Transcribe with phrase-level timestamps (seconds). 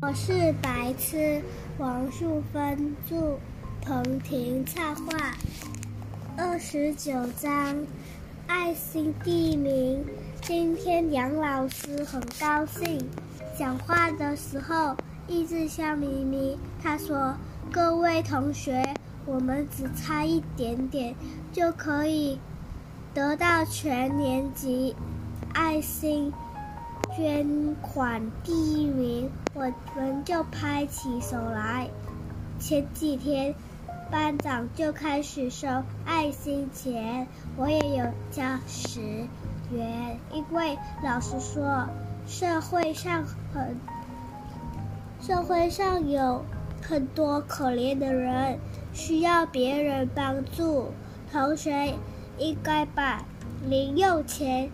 [0.00, 1.42] 我是白痴
[1.76, 3.36] 王树芬著，
[3.82, 5.34] 彭婷插画。
[6.36, 7.76] 二十九章，
[8.46, 10.04] 爱心地名。
[10.40, 13.04] 今天杨老师很高兴，
[13.58, 16.56] 讲话的时候一直笑眯眯。
[16.80, 17.34] 他说
[17.72, 18.94] ：“各位同学，
[19.26, 21.12] 我们只差一点点
[21.52, 22.38] 就可以
[23.12, 24.94] 得到全年级
[25.54, 26.32] 爱心。”
[27.16, 29.62] 捐款第一名，我
[29.96, 31.88] 们就拍起手来。
[32.60, 33.54] 前几天，
[34.10, 35.66] 班长就开始收
[36.04, 37.26] 爱心钱，
[37.56, 39.00] 我也有加十
[39.72, 41.88] 元，因为老师说
[42.26, 43.76] 社会上很
[45.20, 46.44] 社会上有
[46.82, 48.58] 很多可怜的人
[48.92, 50.92] 需要别人帮助，
[51.32, 51.94] 同学
[52.38, 53.24] 应该把
[53.68, 54.70] 零用钱。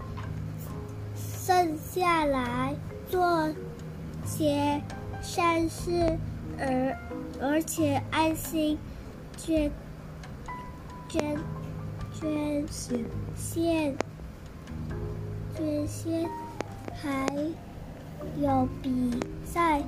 [1.47, 2.75] 剩下来
[3.07, 3.53] 做
[4.25, 4.81] 些
[5.21, 6.19] 善事，
[6.59, 6.97] 而
[7.39, 8.79] 而且爱心
[9.37, 9.71] 捐
[11.07, 11.37] 捐
[12.19, 13.05] 捐献
[13.37, 13.95] 献
[15.55, 16.27] 捐献，
[16.95, 17.27] 还
[18.39, 19.83] 有比赛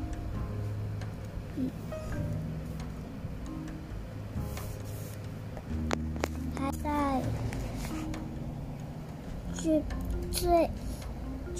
[1.54, 1.70] 比
[6.54, 7.22] 还在
[9.54, 9.82] 最
[10.30, 10.70] 最。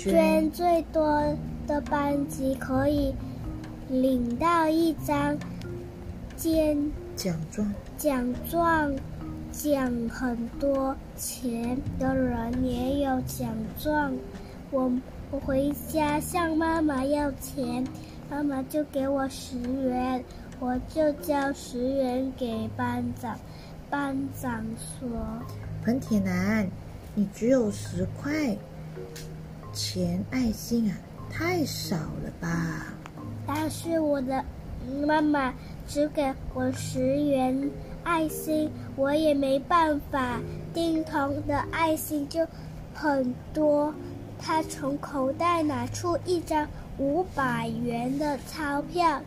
[0.07, 3.13] 捐最多的班级可以
[3.89, 5.37] 领到一张
[6.37, 8.95] 奖奖状，奖状
[9.51, 14.15] 奖很多钱的人也有奖状。
[14.71, 14.93] 我
[15.33, 17.85] 我回家向妈妈要钱，
[18.31, 20.25] 妈妈就给我十元，
[20.61, 23.37] 我就交十元给班长。
[23.91, 25.09] 班长说
[25.85, 26.69] ：“彭铁男，
[27.17, 28.57] 你只有十块。”
[29.77, 30.97] 钱爱心啊，
[31.31, 32.87] 太少了吧？
[33.47, 34.43] 但是我的
[35.07, 35.53] 妈妈
[35.87, 37.71] 只给我十元
[38.03, 40.41] 爱心，我也没办法。
[40.73, 42.47] 丁童的爱心就
[42.95, 43.93] 很多，
[44.39, 46.67] 他从口袋拿出一张
[46.97, 49.21] 五百元的钞票，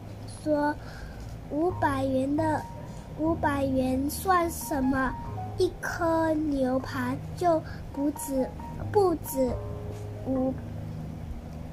[0.44, 0.74] 说
[1.52, 2.60] ：“五百元的
[3.20, 5.14] 五百元算什么？
[5.60, 7.62] 一颗牛排就
[7.94, 8.50] 不止
[8.92, 9.54] 不止。”
[10.30, 10.54] 五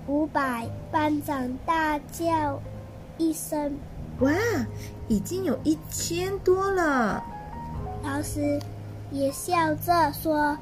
[0.06, 2.59] 五百，班长大叫
[3.19, 3.77] 一声
[4.21, 4.33] ：“哇，
[5.09, 7.22] 已经有一千多了！”
[8.03, 8.59] 老师
[9.11, 10.56] 也笑着说：“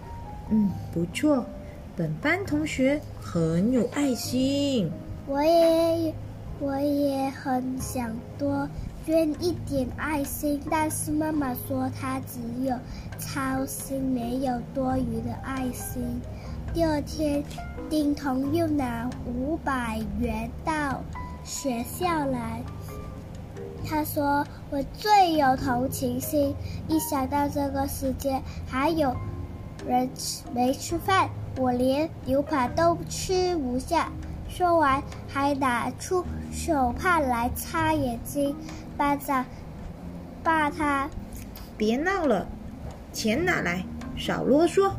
[0.51, 1.47] 嗯，不错，
[1.95, 4.91] 本班同学很有爱心。”
[5.29, 6.13] 我也
[6.59, 8.69] 我也很想多
[9.07, 12.77] 捐一点爱心，但是妈妈说她只有
[13.19, 16.21] 操心，没有多余的爱心。
[16.73, 17.43] 第二天，
[17.91, 21.03] 丁彤又拿五百元到
[21.45, 22.63] 学校来。
[23.87, 26.55] 他说：“我最有同情心，
[26.89, 29.15] 一想到这个时间还有
[29.87, 31.29] 人吃没吃饭，
[31.59, 34.11] 我连牛排都吃不下。”
[34.49, 38.57] 说完，还拿出手帕来擦眼睛。
[38.97, 39.45] 班长
[40.43, 41.11] 骂他
[41.77, 42.47] ：“别闹了，
[43.13, 43.85] 钱拿来，
[44.17, 44.93] 少啰嗦。”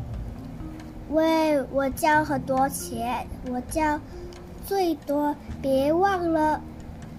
[1.12, 4.00] 喂，我交很多钱，我交
[4.66, 6.60] 最多，别忘了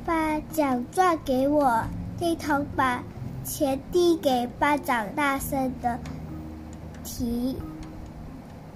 [0.05, 1.85] 把奖状给我。
[2.19, 3.03] 丁彤把
[3.45, 6.01] 钱递给班长，大声的
[7.05, 7.57] 提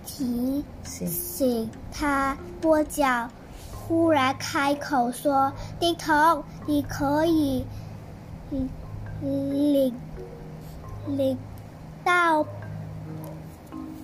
[0.07, 3.29] 提醒他跛脚。
[3.73, 7.65] 忽然开口说：“丁彤，你可以
[8.51, 8.71] 领
[9.75, 9.95] 领
[11.09, 11.37] 领
[12.05, 12.47] 到。”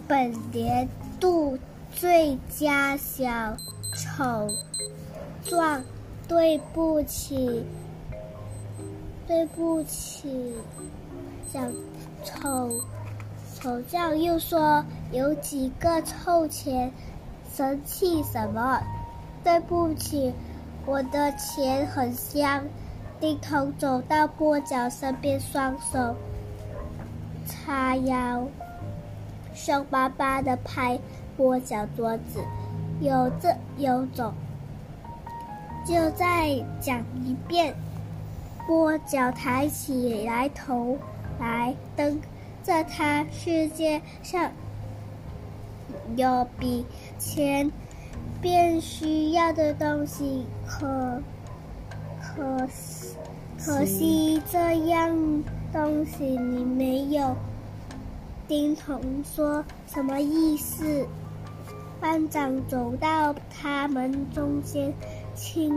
[0.08, 1.58] 本年度
[1.92, 3.56] 最佳小
[3.92, 4.48] 丑
[5.42, 5.82] 状，
[6.28, 7.64] 对不起，
[9.26, 10.54] 对不起，
[11.52, 11.60] 小
[12.22, 12.70] 丑
[13.54, 16.92] 丑状又说有几个臭钱，
[17.52, 18.80] 生气什么？
[19.42, 20.32] 对不起，
[20.84, 22.62] 我的钱很香。
[23.18, 26.14] 丁童走到跛脚身边，双手
[27.46, 28.46] 叉腰。
[29.56, 31.00] 凶巴巴的拍
[31.38, 32.44] 跛脚桌子，
[33.00, 34.32] 有这有种，
[35.86, 37.74] 就再讲一遍。
[38.68, 40.98] 跛脚抬起来头
[41.40, 42.20] 来，瞪
[42.62, 44.50] 着他，世界上
[46.16, 46.84] 有比
[47.18, 47.70] 钱
[48.42, 51.22] 变需要的东西，可
[52.20, 52.68] 可
[53.58, 54.58] 可惜这
[54.88, 55.16] 样
[55.72, 57.34] 东西你没有。
[58.48, 61.06] 丁彤说：“什么意思？”
[62.00, 64.92] 班长走到他们中间，
[65.34, 65.72] 轻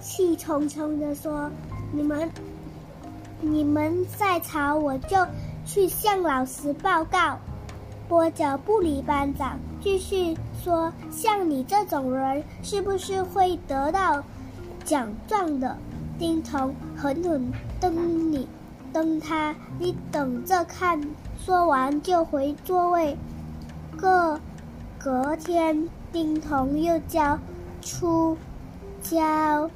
[0.00, 1.50] 气冲冲的说
[1.92, 2.30] ：“你们，
[3.40, 5.16] 你们再吵，我就
[5.66, 7.38] 去向老师报告。”
[8.08, 14.22] 跛脚不理班长，继续说：“像你这种人，是不是会得到
[14.84, 15.76] 奖状的？”
[16.16, 18.46] 丁童狠狠瞪你，
[18.94, 21.00] 灯他，你等着看！
[21.36, 23.16] 说完就回座位。
[23.96, 24.40] 隔
[25.00, 27.36] 隔天，丁童又交
[27.82, 28.38] 出
[29.02, 29.68] 交，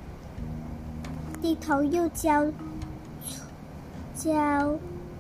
[1.43, 2.47] 丁童又交
[4.15, 4.76] 交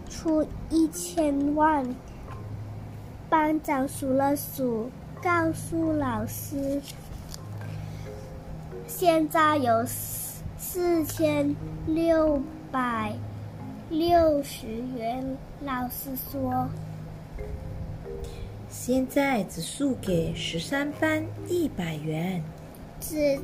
[0.08, 1.84] 出一千万。
[3.28, 4.90] 班长数了数，
[5.20, 6.80] 告诉老师
[8.86, 11.56] ：“现在有四四千
[11.86, 12.40] 六
[12.70, 13.16] 百
[13.90, 16.68] 六十元。”老师说
[18.68, 22.42] ：“现在只输给十三班一百元，
[23.00, 23.38] 只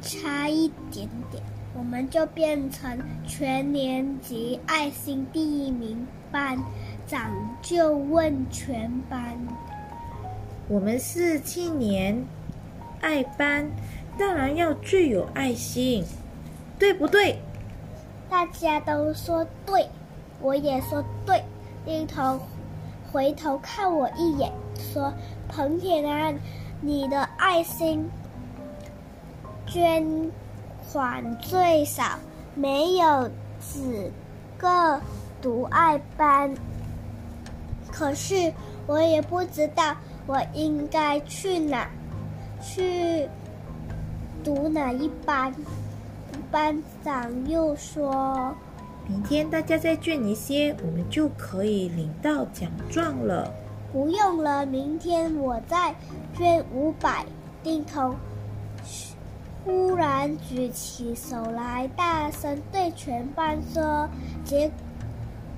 [0.00, 1.42] 差一点点，
[1.76, 6.58] 我们就变成全年级爱心第一名班。”
[7.04, 7.30] 长
[7.60, 9.36] 就问全班
[10.68, 12.24] ：“我们是青年
[13.00, 13.68] 爱班，
[14.16, 16.04] 当然要最有爱心，
[16.78, 17.36] 对不对？”
[18.32, 19.86] 大家都说对，
[20.40, 21.44] 我也说对。
[21.84, 22.40] 丁头
[23.12, 25.12] 回头看我一眼，说
[25.50, 26.34] ：“彭铁男，
[26.80, 28.08] 你的爱心
[29.66, 30.02] 捐
[30.90, 32.18] 款最少，
[32.54, 33.28] 没有
[33.60, 34.10] 几
[34.56, 34.98] 个
[35.42, 36.54] 读爱班。”
[37.92, 38.50] 可是
[38.86, 39.94] 我也不知道
[40.26, 41.86] 我应该去哪，
[42.62, 43.28] 去
[44.42, 45.54] 读哪一班。
[46.52, 48.54] 班长又说
[49.08, 53.50] ：“明天大家再捐一些，我们就可以领到奖状了。”
[53.90, 55.94] 不用了，明天我再
[56.36, 57.24] 捐五百。
[57.62, 58.14] 丁头
[59.64, 64.08] 忽然举起手来，大声对全班说
[64.44, 64.70] ：“结。”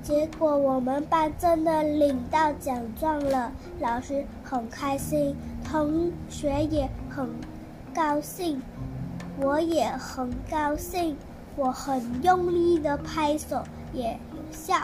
[0.04, 3.50] 结果我们班真的领到奖状了，
[3.80, 7.26] 老师很开心，同学也很
[7.94, 8.60] 高兴，
[9.40, 11.16] 我也很高兴，
[11.56, 14.76] 我很用力的拍手，也有笑。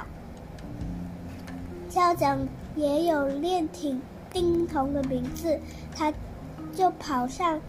[1.89, 4.01] 校长也有练挺
[4.31, 5.59] 丁童的名字，
[5.95, 6.13] 他
[6.73, 7.61] 就跑上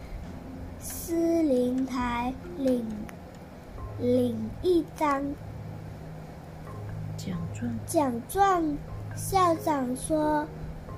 [0.79, 2.85] 司令台领
[3.99, 5.23] 领一张。
[7.17, 8.77] 奖状，奖状。
[9.15, 10.47] 校长说：“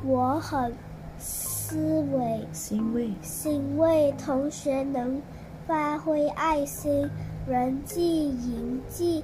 [0.06, 0.74] 我很
[1.18, 5.22] 欣慰，欣慰，欣慰同学能
[5.68, 7.10] 发挥爱心，
[7.48, 9.24] 人际迎际，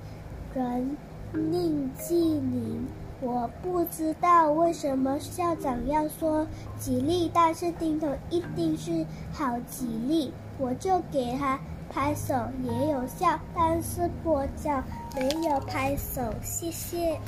[0.53, 0.97] 人
[1.33, 2.85] 宁济宁。
[3.21, 6.47] 我不知道为什么校长要说
[6.77, 11.59] 吉利，但是丁头一定是好吉利，我就给他。”
[11.91, 14.79] 拍手也有效，但是波脚
[15.15, 16.21] 没有拍手。
[16.39, 17.19] 谢谢。